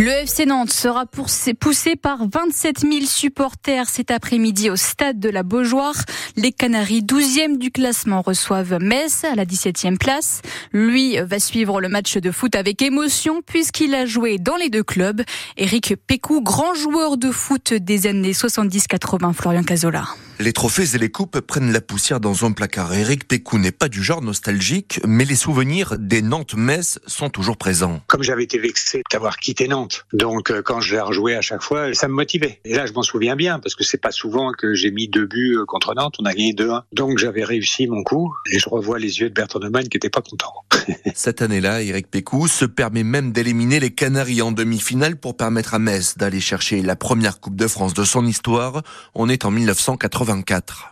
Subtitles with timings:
[0.00, 5.42] Le FC Nantes sera poussé par 27 000 supporters cet après-midi au stade de la
[5.42, 5.94] Beaujoire.
[6.36, 10.40] Les Canaries, 12e du classement, reçoivent Metz à la 17e place.
[10.72, 14.84] Lui va suivre le match de foot avec émotion puisqu'il a joué dans les deux
[14.84, 15.20] clubs.
[15.58, 20.06] Eric Pécou, grand joueur de foot des années 70-80, Florian Cazola.
[20.40, 22.94] Les trophées et les coupes prennent la poussière dans un placard.
[22.94, 28.00] Eric Pécou n'est pas du genre nostalgique, mais les souvenirs des Nantes-Metz sont toujours présents.
[28.06, 31.60] Comme j'avais été vexé d'avoir quitté Nantes, donc euh, quand je l'ai rejoué à chaque
[31.60, 32.58] fois, ça me motivait.
[32.64, 35.26] Et là, je m'en souviens bien, parce que c'est pas souvent que j'ai mis deux
[35.26, 36.84] buts euh, contre Nantes, on a gagné 2-1.
[36.94, 40.08] Donc j'avais réussi mon coup, et je revois les yeux de Bertrand Neumann qui était
[40.08, 40.54] pas content.
[41.14, 45.78] Cette année-là, Eric Pécou se permet même d'éliminer les Canaries en demi-finale pour permettre à
[45.78, 48.80] Metz d'aller chercher la première Coupe de France de son histoire.
[49.14, 50.29] On est en 1980.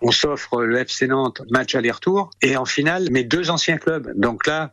[0.02, 4.12] On s'offre le FC Nantes match aller-retour et en finale mes deux anciens clubs.
[4.16, 4.72] Donc là,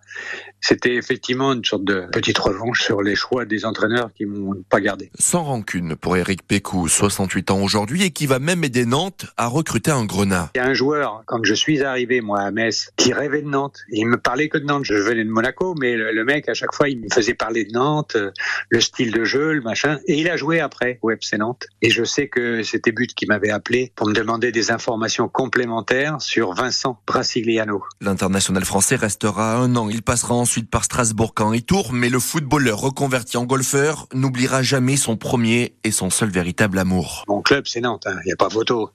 [0.61, 4.81] c'était effectivement une sorte de petite revanche sur les choix des entraîneurs qui m'ont pas
[4.81, 5.11] gardé.
[5.19, 9.47] Sans rancune pour Eric Pécou, 68 ans aujourd'hui, et qui va même aider Nantes à
[9.47, 10.49] recruter un grenat.
[10.55, 13.47] Il y a un joueur, quand je suis arrivé, moi, à Metz, qui rêvait de
[13.47, 13.79] Nantes.
[13.89, 14.85] Il me parlait que de Nantes.
[14.85, 17.71] Je venais de Monaco, mais le, mec, à chaque fois, il me faisait parler de
[17.71, 18.31] Nantes, euh,
[18.69, 19.99] le style de jeu, le machin.
[20.07, 21.67] Et il a joué après au FC Nantes.
[21.81, 26.21] Et je sais que c'était But qui m'avait appelé pour me demander des informations complémentaires
[26.21, 27.83] sur Vincent Brasigliano.
[27.99, 29.89] L'international français restera un an.
[29.89, 34.63] Il passera ensuite par Strasbourg quand il tour, mais le footballeur reconverti en golfeur n'oubliera
[34.63, 37.25] jamais son premier et son seul véritable amour.
[37.27, 38.19] Mon club, c'est Nantes, il hein.
[38.25, 38.91] n'y a pas photo.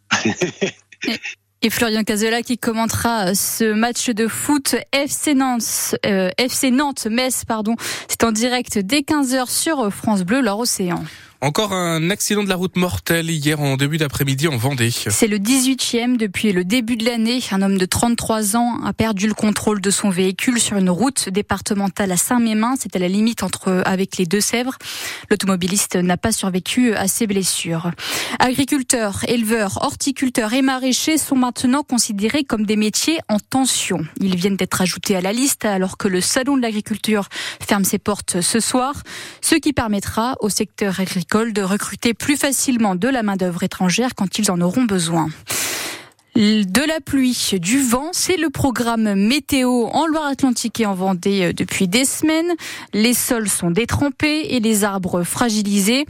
[1.62, 7.04] Et Florian Cazola qui commentera euh, ce match de foot FC Nantes, euh, FC Nantes,
[7.04, 7.76] Metz, pardon.
[8.08, 11.04] C'est en direct dès 15h sur France Bleu, leur océan.
[11.42, 14.90] Encore un accident de la route mortel hier en début d'après-midi en Vendée.
[14.90, 17.40] C'est le 18e depuis le début de l'année.
[17.50, 21.30] Un homme de 33 ans a perdu le contrôle de son véhicule sur une route
[21.30, 22.74] départementale à Saint-Mémin.
[22.78, 24.76] C'est à la limite entre avec les Deux-Sèvres.
[25.30, 27.90] L'automobiliste n'a pas survécu à ses blessures.
[28.38, 34.04] Agriculteurs, éleveurs, horticulteurs et maraîchers sont maintenant considérés comme des métiers en tension.
[34.20, 37.30] Ils viennent d'être ajoutés à la liste alors que le salon de l'agriculture
[37.66, 38.92] ferme ses portes ce soir,
[39.40, 44.38] ce qui permettra au secteur agricole de recruter plus facilement de la main-d'œuvre étrangère quand
[44.38, 45.28] ils en auront besoin.
[46.34, 51.52] De la pluie, du vent, c'est le programme météo en Loire-Atlantique et en Vendée euh,
[51.52, 52.52] depuis des semaines.
[52.94, 56.06] Les sols sont détrempés et les arbres fragilisés.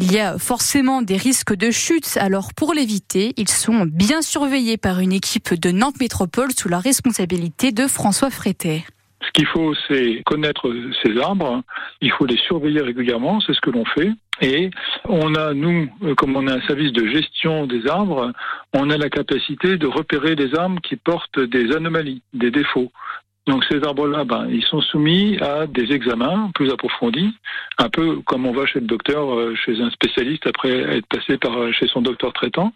[0.00, 4.76] Il y a forcément des risques de chute, alors pour l'éviter, ils sont bien surveillés
[4.76, 8.84] par une équipe de Nantes Métropole sous la responsabilité de François Frétet.
[9.26, 11.62] Ce qu'il faut, c'est connaître ces arbres.
[12.00, 13.40] Il faut les surveiller régulièrement.
[13.40, 14.10] C'est ce que l'on fait.
[14.40, 14.70] Et
[15.04, 18.32] on a, nous, comme on a un service de gestion des arbres,
[18.72, 22.90] on a la capacité de repérer les arbres qui portent des anomalies, des défauts.
[23.46, 27.34] Donc ces arbres-là, ben, ils sont soumis à des examens plus approfondis,
[27.76, 31.36] un peu comme on va chez le docteur, euh, chez un spécialiste après être passé
[31.36, 32.72] par euh, chez son docteur traitant.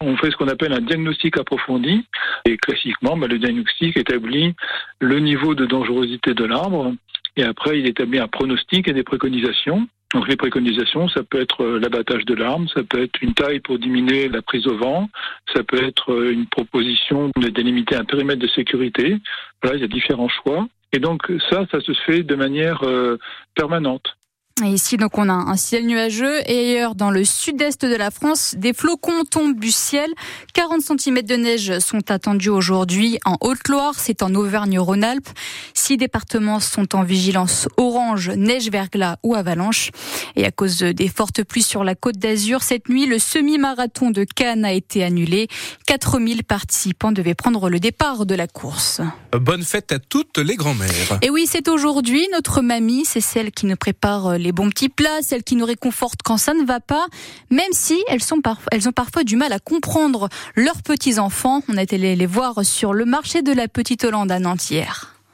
[0.00, 2.06] On fait ce qu'on appelle un diagnostic approfondi
[2.46, 4.54] et classiquement, ben, le diagnostic établit
[5.00, 6.94] le niveau de dangerosité de l'arbre
[7.36, 9.86] et après il établit un pronostic et des préconisations.
[10.16, 13.60] Donc les préconisations, ça peut être euh, l'abattage de l'arme, ça peut être une taille
[13.60, 15.10] pour diminuer la prise au vent,
[15.54, 19.18] ça peut être euh, une proposition de délimiter un périmètre de sécurité.
[19.62, 20.66] Voilà, il y a différents choix.
[20.94, 23.18] Et donc ça, ça se fait de manière euh,
[23.54, 24.16] permanente.
[24.64, 28.10] Et ici, donc, on a un ciel nuageux et ailleurs, dans le sud-est de la
[28.10, 30.10] France, des flocons tombent du ciel.
[30.54, 35.28] 40 cm de neige sont attendus aujourd'hui en Haute-Loire, c'est en Auvergne-Rhône-Alpes.
[35.74, 39.90] Six départements sont en vigilance orange, neige, verglas ou avalanche.
[40.36, 44.24] Et à cause des fortes pluies sur la côte d'Azur, cette nuit, le semi-marathon de
[44.24, 45.48] Cannes a été annulé.
[45.86, 49.02] 4000 participants devaient prendre le départ de la course.
[49.38, 51.18] Bonne fête à toutes les grand-mères.
[51.20, 55.22] Et oui, c'est aujourd'hui notre mamie, c'est celle qui nous prépare les bons petits plats,
[55.22, 57.06] celles qui nous réconfortent quand ça ne va pas,
[57.50, 58.40] même si elles, sont
[58.72, 61.62] elles ont parfois du mal à comprendre leurs petits-enfants.
[61.68, 64.56] On a été les voir sur le marché de la Petite Hollande à Nantes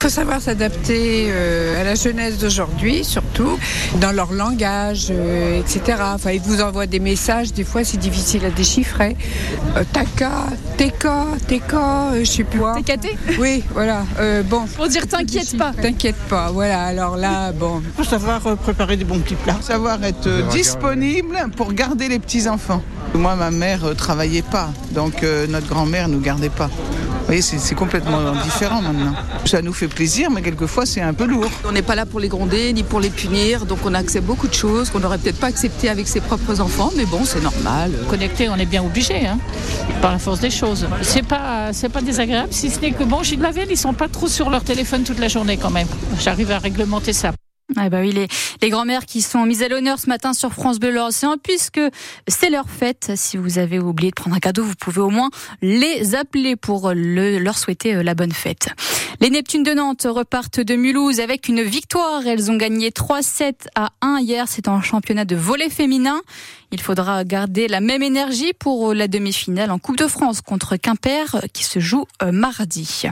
[0.02, 3.31] il faut savoir s'adapter euh, à la jeunesse d'aujourd'hui, surtout
[4.00, 5.98] dans leur langage, euh, etc.
[6.14, 9.16] Enfin, ils vous envoient des messages, des fois c'est difficile à déchiffrer.
[9.76, 10.30] Euh, taka,
[10.76, 12.74] teka, teka, je sais plus quoi.
[12.74, 14.04] Técaté Oui, voilà.
[14.44, 14.62] bon.
[14.76, 15.72] Pour dire t'inquiète pas.
[15.72, 16.82] T'inquiète pas, voilà.
[16.84, 17.82] Alors là, bon.
[17.96, 19.58] Faut savoir préparer des bons petits plats.
[19.60, 22.82] Savoir être disponible pour garder les petits enfants.
[23.14, 26.68] Moi, ma mère travaillait pas, donc notre grand-mère nous gardait pas.
[26.68, 29.14] Vous voyez, c'est complètement différent maintenant.
[29.44, 31.50] Ça nous fait plaisir, mais quelquefois c'est un peu lourd.
[31.64, 34.48] On n'est pas là pour les gronder ni pour les punir, donc on accepte beaucoup
[34.48, 37.92] de choses qu'on n'aurait peut-être pas acceptées avec ses propres enfants, mais bon, c'est normal.
[38.10, 39.38] Connecté, on est bien obligé, hein,
[40.00, 40.86] par la force des choses.
[41.02, 44.08] C'est pas, c'est pas désagréable, si ce n'est que bon, chez Glavel, ils sont pas
[44.08, 45.88] trop sur leur téléphone toute la journée quand même.
[46.20, 47.32] J'arrive à réglementer ça.
[47.76, 48.28] Ah bah oui, les,
[48.60, 51.80] les grands-mères qui sont mises à l'honneur ce matin sur France Bleu Océan, puisque
[52.28, 53.12] c'est leur fête.
[53.16, 55.30] Si vous avez oublié de prendre un cadeau, vous pouvez au moins
[55.62, 58.68] les appeler pour le, leur souhaiter euh, la bonne fête.
[59.20, 62.26] Les Neptunes de Nantes repartent de Mulhouse avec une victoire.
[62.26, 64.46] Elles ont gagné 3-7 à 1 hier.
[64.48, 66.20] C'est en championnat de volet féminin.
[66.72, 71.42] Il faudra garder la même énergie pour la demi-finale en Coupe de France contre Quimper
[71.52, 73.02] qui se joue euh, mardi.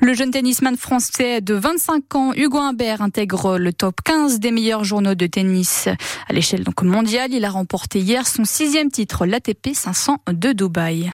[0.00, 4.84] Le jeune tennisman français de 25 ans, Hugo Humbert, intègre le top 15 des meilleurs
[4.84, 5.88] journaux de tennis
[6.28, 7.30] à l'échelle mondiale.
[7.32, 11.08] Il a remporté hier son sixième titre, l'ATP 500 de Dubaï.